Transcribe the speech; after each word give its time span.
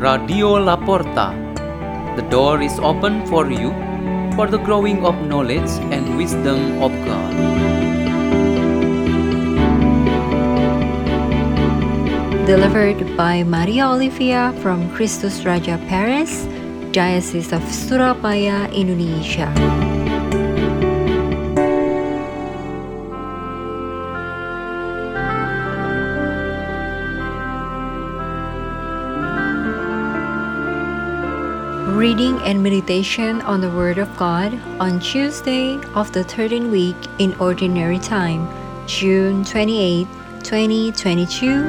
Radio 0.00 0.56
Laporta. 0.56 1.36
The 2.16 2.24
door 2.32 2.62
is 2.62 2.72
open 2.80 3.20
for 3.26 3.52
you 3.52 3.68
for 4.32 4.48
the 4.48 4.56
growing 4.56 5.04
of 5.04 5.12
knowledge 5.28 5.68
and 5.92 6.16
wisdom 6.16 6.80
of 6.80 6.88
God. 7.04 7.32
Delivered 12.48 13.04
by 13.14 13.44
Maria 13.44 13.92
Olivia 13.92 14.56
from 14.64 14.88
Christus 14.96 15.44
Raja 15.44 15.76
Paris, 15.84 16.48
Diocese 16.96 17.52
of 17.52 17.60
Surabaya, 17.68 18.72
Indonesia. 18.72 19.52
Reading 32.00 32.40
and 32.48 32.62
meditation 32.62 33.42
on 33.42 33.60
the 33.60 33.68
Word 33.68 33.98
of 33.98 34.08
God 34.16 34.54
on 34.80 35.00
Tuesday 35.00 35.76
of 35.92 36.10
the 36.12 36.24
13th 36.24 36.70
week 36.70 36.96
in 37.18 37.34
Ordinary 37.34 37.98
Time, 37.98 38.48
June 38.86 39.44
28, 39.44 40.08
2022. 40.42 41.62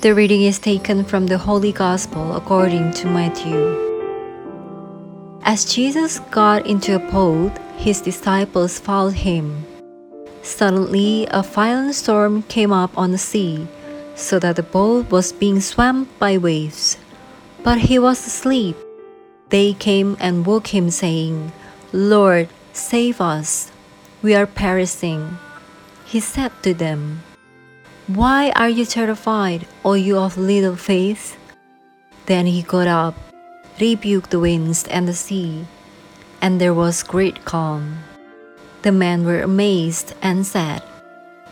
The 0.00 0.12
reading 0.12 0.42
is 0.42 0.58
taken 0.58 1.04
from 1.04 1.28
the 1.28 1.38
Holy 1.38 1.70
Gospel 1.70 2.34
according 2.34 2.92
to 2.94 3.06
Matthew. 3.06 3.70
As 5.44 5.64
Jesus 5.64 6.18
got 6.34 6.66
into 6.66 6.96
a 6.96 7.12
boat, 7.12 7.52
his 7.76 8.00
disciples 8.00 8.80
followed 8.80 9.14
him. 9.14 9.75
Suddenly, 10.46 11.26
a 11.32 11.42
violent 11.42 11.96
storm 11.96 12.44
came 12.44 12.70
up 12.70 12.96
on 12.96 13.10
the 13.10 13.18
sea, 13.18 13.66
so 14.14 14.38
that 14.38 14.54
the 14.54 14.62
boat 14.62 15.10
was 15.10 15.34
being 15.34 15.60
swamped 15.60 16.16
by 16.22 16.38
waves. 16.38 16.96
But 17.64 17.90
he 17.90 17.98
was 17.98 18.24
asleep. 18.24 18.76
They 19.50 19.74
came 19.74 20.16
and 20.20 20.46
woke 20.46 20.68
him, 20.68 20.90
saying, 20.90 21.50
Lord, 21.92 22.48
save 22.72 23.20
us. 23.20 23.72
We 24.22 24.34
are 24.36 24.46
perishing. 24.46 25.36
He 26.06 26.20
said 26.20 26.52
to 26.62 26.72
them, 26.72 27.26
why 28.06 28.52
are 28.54 28.68
you 28.68 28.84
terrified, 28.84 29.66
O 29.84 29.94
you 29.94 30.16
of 30.16 30.38
little 30.38 30.76
faith? 30.76 31.36
Then 32.26 32.46
he 32.46 32.62
got 32.62 32.86
up, 32.86 33.18
rebuked 33.80 34.30
the 34.30 34.38
winds 34.38 34.86
and 34.86 35.08
the 35.08 35.12
sea, 35.12 35.66
and 36.40 36.60
there 36.60 36.72
was 36.72 37.02
great 37.02 37.44
calm. 37.44 37.98
The 38.86 38.92
men 38.92 39.26
were 39.26 39.42
amazed 39.42 40.14
and 40.22 40.46
said, 40.46 40.80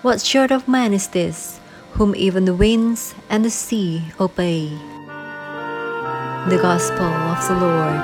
What 0.00 0.18
sort 0.18 0.50
of 0.50 0.66
man 0.66 0.94
is 0.94 1.08
this, 1.08 1.60
whom 1.92 2.16
even 2.16 2.46
the 2.46 2.54
winds 2.54 3.14
and 3.28 3.44
the 3.44 3.50
sea 3.50 4.00
obey? 4.18 4.70
The 6.48 6.56
Gospel 6.56 7.04
of 7.04 7.46
the 7.46 7.54
Lord. 7.60 8.00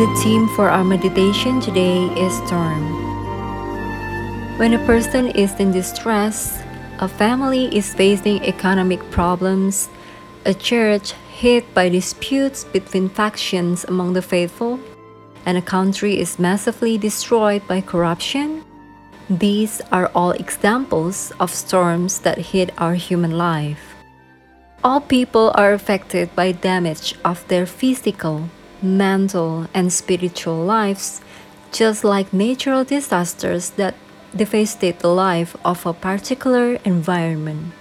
The 0.00 0.08
theme 0.24 0.48
for 0.56 0.70
our 0.70 0.84
meditation 0.84 1.60
today 1.60 2.06
is 2.16 2.32
storm. 2.46 3.02
When 4.56 4.72
a 4.72 4.86
person 4.86 5.28
is 5.28 5.52
in 5.60 5.72
distress, 5.72 6.61
a 7.02 7.08
family 7.08 7.66
is 7.76 7.92
facing 7.92 8.40
economic 8.44 9.02
problems, 9.10 9.88
a 10.46 10.54
church 10.54 11.14
hit 11.34 11.66
by 11.74 11.88
disputes 11.88 12.62
between 12.62 13.08
factions 13.08 13.84
among 13.86 14.12
the 14.12 14.22
faithful, 14.22 14.78
and 15.44 15.58
a 15.58 15.62
country 15.62 16.20
is 16.20 16.38
massively 16.38 16.96
destroyed 16.96 17.60
by 17.66 17.80
corruption, 17.80 18.64
these 19.28 19.80
are 19.90 20.12
all 20.14 20.30
examples 20.30 21.32
of 21.40 21.50
storms 21.50 22.20
that 22.20 22.38
hit 22.38 22.70
our 22.78 22.94
human 22.94 23.36
life. 23.36 23.82
All 24.84 25.00
people 25.00 25.50
are 25.56 25.72
affected 25.72 26.32
by 26.36 26.52
damage 26.52 27.16
of 27.24 27.42
their 27.48 27.66
physical, 27.66 28.48
mental, 28.80 29.66
and 29.74 29.92
spiritual 29.92 30.64
lives, 30.64 31.20
just 31.72 32.04
like 32.04 32.32
natural 32.32 32.84
disasters 32.84 33.70
that 33.70 33.96
devastate 34.36 34.98
the 35.00 35.08
life 35.08 35.56
of 35.64 35.84
a 35.86 35.92
particular 35.92 36.78
environment. 36.84 37.72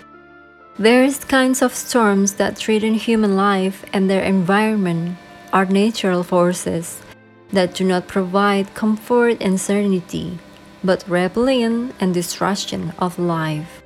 Various 0.77 1.23
kinds 1.23 1.61
of 1.61 1.75
storms 1.75 2.33
that 2.35 2.57
threaten 2.57 2.95
human 2.95 3.35
life 3.35 3.85
and 3.93 4.09
their 4.09 4.23
environment 4.23 5.17
are 5.53 5.65
natural 5.65 6.23
forces 6.23 7.01
that 7.51 7.75
do 7.75 7.83
not 7.83 8.07
provide 8.07 8.73
comfort 8.73 9.37
and 9.41 9.59
serenity, 9.59 10.39
but 10.83 11.03
rebellion 11.07 11.93
and 11.99 12.13
destruction 12.13 12.93
of 12.99 13.19
life. 13.19 13.83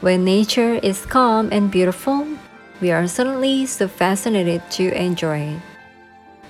When 0.00 0.24
nature 0.24 0.74
is 0.82 1.06
calm 1.06 1.48
and 1.52 1.70
beautiful, 1.70 2.26
we 2.80 2.90
are 2.90 3.06
suddenly 3.06 3.66
so 3.66 3.86
fascinated 3.88 4.62
to 4.72 4.92
enjoy 4.92 5.38
it. 5.38 5.60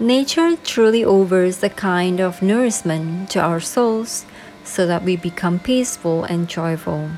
Nature 0.01 0.57
truly 0.65 1.05
offers 1.05 1.63
a 1.63 1.69
kind 1.69 2.21
of 2.21 2.43
nourishment 2.43 3.31
to 3.31 3.41
our 3.41 3.61
souls 3.61 4.25
so 4.65 4.87
that 4.87 5.03
we 5.03 5.17
become 5.17 5.59
peaceful 5.59 6.25
and 6.25 6.49
joyful. 6.49 7.11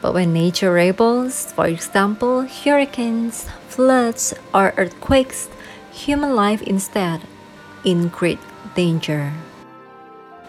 But 0.00 0.14
when 0.14 0.32
nature 0.32 0.72
rebels, 0.72 1.52
for 1.52 1.66
example, 1.66 2.42
hurricanes, 2.42 3.48
floods, 3.68 4.34
or 4.54 4.74
earthquakes, 4.76 5.48
human 5.92 6.34
life 6.34 6.62
instead 6.62 7.22
in 7.84 8.08
great 8.08 8.38
danger. 8.74 9.32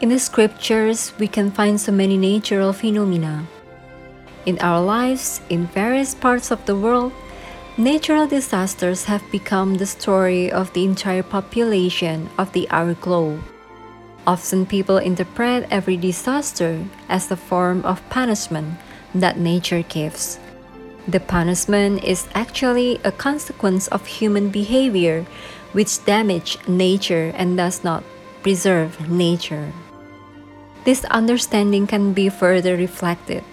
In 0.02 0.09
the 0.09 0.19
scriptures, 0.19 1.13
we 1.18 1.28
can 1.28 1.52
find 1.52 1.80
so 1.80 1.91
many 1.91 2.18
natural 2.18 2.74
phenomena. 2.74 3.47
In 4.46 4.59
our 4.59 4.81
lives, 4.81 5.41
in 5.50 5.68
various 5.68 6.14
parts 6.14 6.52
of 6.52 6.66
the 6.66 6.75
world, 6.75 7.14
Natural 7.79 8.25
disasters 8.25 9.06
have 9.06 9.22
become 9.31 9.75
the 9.75 9.85
story 9.85 10.52
of 10.52 10.74
the 10.74 10.84
entire 10.84 11.22
population 11.22 12.28
of 12.40 12.52
the 12.52 12.68
our 12.72 12.96
globe. 12.96 13.44
Often 14.28 14.66
people 14.66 14.98
interpret 14.98 15.66
every 15.72 15.96
disaster 15.96 16.84
as 17.08 17.32
a 17.32 17.38
form 17.38 17.80
of 17.86 18.04
punishment 18.10 18.76
that 19.16 19.40
nature 19.40 19.84
gives. 19.84 20.38
The 21.08 21.22
punishment 21.22 22.04
is 22.04 22.28
actually 22.36 23.00
a 23.06 23.12
consequence 23.14 23.88
of 23.88 24.06
human 24.06 24.50
behavior 24.50 25.26
which 25.72 26.04
damage 26.04 26.58
nature 26.68 27.32
and 27.38 27.56
does 27.56 27.86
not 27.86 28.04
preserve 28.44 29.10
nature. 29.10 29.72
This 30.84 31.06
understanding 31.06 31.88
can 31.88 32.12
be 32.12 32.28
further 32.28 32.76
reflected 32.76 33.46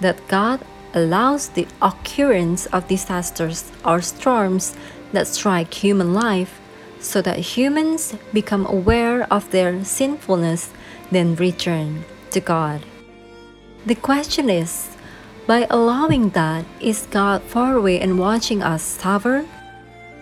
that 0.00 0.22
God 0.28 0.60
allows 0.94 1.48
the 1.48 1.66
occurrence 1.82 2.66
of 2.66 2.86
disasters 2.86 3.72
or 3.84 4.00
storms 4.00 4.76
that 5.10 5.26
strike 5.26 5.74
human 5.74 6.14
life 6.14 6.60
so 7.04 7.20
that 7.22 7.38
humans 7.54 8.16
become 8.32 8.66
aware 8.66 9.30
of 9.30 9.50
their 9.50 9.84
sinfulness, 9.84 10.72
then 11.12 11.36
return 11.36 12.04
to 12.30 12.40
God. 12.40 12.82
The 13.86 13.94
question 13.94 14.48
is 14.48 14.88
by 15.46 15.66
allowing 15.68 16.30
that, 16.30 16.64
is 16.80 17.06
God 17.10 17.42
far 17.42 17.76
away 17.76 18.00
and 18.00 18.18
watching 18.18 18.62
us 18.62 18.82
suffer? 18.82 19.44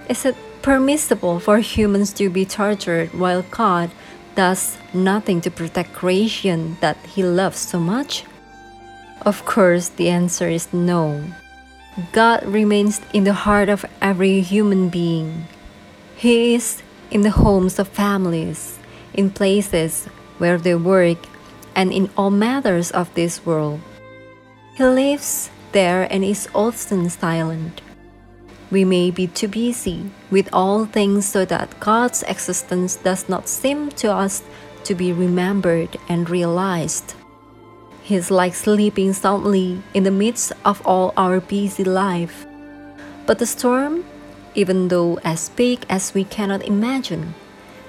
Is 0.09 0.25
it 0.25 0.35
permissible 0.63 1.39
for 1.39 1.59
humans 1.59 2.13
to 2.15 2.29
be 2.29 2.45
tortured 2.45 3.15
while 3.15 3.43
God 3.43 3.91
does 4.35 4.77
nothing 4.93 5.41
to 5.43 5.51
protect 5.51 5.93
creation 5.93 6.77
that 6.81 6.97
He 7.07 7.23
loves 7.23 7.59
so 7.59 7.79
much? 7.79 8.25
Of 9.23 9.45
course, 9.45 9.91
the 9.91 10.09
answer 10.11 10.49
is 10.49 10.73
no. 10.73 11.23
God 12.11 12.43
remains 12.45 13.01
in 13.13 13.23
the 13.23 13.47
heart 13.47 13.69
of 13.69 13.87
every 14.01 14.41
human 14.41 14.89
being. 14.89 15.47
He 16.23 16.55
is 16.55 16.81
in 17.11 17.23
the 17.23 17.35
homes 17.35 17.81
of 17.81 17.89
families, 17.89 18.79
in 19.13 19.29
places 19.29 20.07
where 20.39 20.57
they 20.57 20.77
work, 20.77 21.19
and 21.75 21.93
in 21.93 22.11
all 22.17 22.31
matters 22.31 22.93
of 22.93 23.13
this 23.15 23.45
world. 23.45 23.81
He 24.77 24.85
lives 24.85 25.51
there 25.73 26.07
and 26.13 26.23
is 26.23 26.49
often 26.55 27.11
silent. 27.11 27.83
We 28.71 28.85
may 28.85 29.11
be 29.11 29.27
too 29.27 29.49
busy 29.49 30.13
with 30.31 30.49
all 30.53 30.85
things 30.87 31.27
so 31.27 31.45
that 31.47 31.81
God's 31.81 32.23
existence 32.23 32.95
does 32.95 33.29
not 33.29 33.49
seem 33.49 33.91
to 33.99 34.13
us 34.13 34.45
to 34.85 34.95
be 34.95 35.13
remembered 35.13 35.97
and 36.09 36.31
realized. 36.31 37.15
He 38.05 38.15
is 38.15 38.31
like 38.31 38.55
sleeping 38.55 39.13
soundly 39.13 39.83
in 39.93 40.05
the 40.05 40.13
midst 40.13 40.53
of 40.65 40.87
all 40.87 41.15
our 41.17 41.41
busy 41.41 41.83
life. 41.83 42.47
But 43.27 43.41
the 43.41 43.47
storm, 43.47 44.05
even 44.55 44.89
though 44.89 45.19
as 45.25 45.49
big 45.51 45.85
as 45.89 46.15
we 46.15 46.25
cannot 46.25 46.63
imagine, 46.63 47.35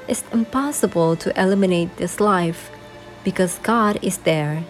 it's 0.07 0.24
impossible 0.31 1.15
to 1.18 1.39
eliminate 1.39 1.95
this 1.98 2.19
life 2.19 2.71
because 3.24 3.60
God 3.60 4.00
is 4.01 4.18
there. 4.19 4.63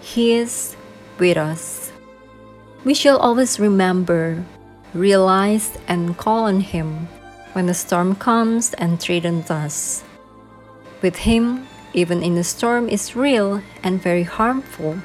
He 0.00 0.32
is 0.32 0.76
with 1.18 1.36
us. 1.36 1.92
We 2.84 2.94
shall 2.94 3.18
always 3.18 3.58
remember, 3.58 4.44
realize, 4.94 5.76
and 5.86 6.16
call 6.16 6.44
on 6.44 6.60
Him 6.60 7.08
when 7.52 7.66
the 7.66 7.74
storm 7.74 8.14
comes 8.14 8.74
and 8.74 9.00
threatens 9.00 9.50
us. 9.50 10.04
With 11.02 11.16
Him, 11.16 11.66
even 11.94 12.22
in 12.22 12.34
the 12.34 12.44
storm 12.44 12.88
is 12.88 13.16
real 13.16 13.62
and 13.82 14.02
very 14.02 14.22
harmful, 14.22 14.98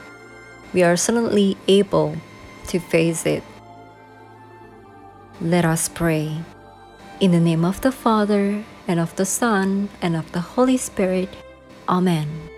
we 0.74 0.83
are 0.83 0.98
certainly 0.98 1.57
able 1.68 2.15
to 2.68 2.80
face 2.80 3.25
it. 3.25 3.44
Let 5.42 5.66
us 5.66 5.90
pray. 5.90 6.38
In 7.20 7.32
the 7.32 7.40
name 7.40 7.66
of 7.66 7.82
the 7.82 7.92
Father, 7.92 8.64
and 8.88 9.00
of 9.00 9.16
the 9.16 9.26
Son, 9.26 9.90
and 10.02 10.16
of 10.16 10.32
the 10.32 10.42
Holy 10.42 10.78
Spirit. 10.78 11.30
Amen. 11.90 12.50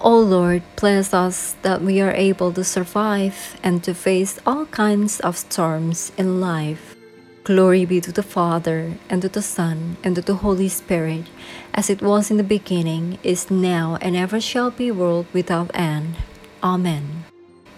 O 0.00 0.18
Lord, 0.18 0.62
bless 0.76 1.12
us 1.12 1.56
that 1.62 1.82
we 1.82 2.00
are 2.00 2.12
able 2.12 2.52
to 2.52 2.62
survive 2.62 3.58
and 3.62 3.82
to 3.84 3.94
face 3.94 4.38
all 4.46 4.66
kinds 4.66 5.20
of 5.20 5.36
storms 5.36 6.12
in 6.16 6.40
life. 6.40 6.94
Glory 7.42 7.84
be 7.84 8.00
to 8.00 8.12
the 8.12 8.22
Father, 8.22 8.94
and 9.10 9.20
to 9.22 9.28
the 9.28 9.42
Son, 9.42 9.96
and 10.04 10.14
to 10.14 10.22
the 10.22 10.36
Holy 10.36 10.68
Spirit, 10.68 11.26
as 11.74 11.90
it 11.90 12.00
was 12.00 12.30
in 12.30 12.36
the 12.36 12.44
beginning, 12.44 13.18
is 13.22 13.50
now, 13.50 13.98
and 14.00 14.16
ever 14.16 14.40
shall 14.40 14.70
be, 14.70 14.90
world 14.90 15.26
without 15.32 15.70
end. 15.74 16.16
Amen. 16.62 17.24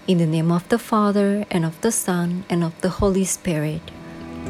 In 0.07 0.19
the 0.19 0.27
name 0.27 0.53
of 0.53 0.69
the 0.69 0.79
Father, 0.79 1.47
and 1.51 1.65
of 1.65 1.81
the 1.81 1.91
Son, 1.91 2.45
and 2.49 2.63
of 2.63 2.81
the 2.81 3.03
Holy 3.03 3.25
Spirit. 3.25 3.83